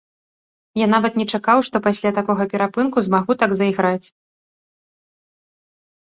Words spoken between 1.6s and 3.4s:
што пасля такога перапынку змагу